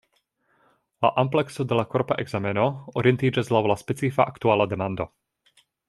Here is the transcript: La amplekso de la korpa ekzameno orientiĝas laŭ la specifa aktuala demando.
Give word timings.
La 1.05 1.11
amplekso 1.23 1.65
de 1.73 1.77
la 1.79 1.85
korpa 1.91 2.17
ekzameno 2.23 2.65
orientiĝas 3.03 3.53
laŭ 3.57 3.63
la 3.73 3.77
specifa 3.85 4.27
aktuala 4.35 4.69
demando. 4.73 5.09